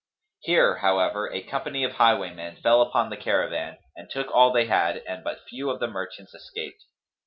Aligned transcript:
Here, 0.39 0.77
however, 0.77 1.31
a 1.31 1.43
company 1.43 1.83
of 1.83 1.91
highwaymen 1.91 2.55
fell 2.63 2.81
upon 2.81 3.11
the 3.11 3.17
caravan 3.17 3.77
and 3.95 4.09
took 4.09 4.31
all 4.33 4.51
they 4.51 4.65
had 4.65 4.97
and 5.07 5.23
but 5.23 5.43
few 5.47 5.69
of 5.69 5.79
the 5.79 5.85
merchants 5.87 6.33
escaped. 6.33 6.85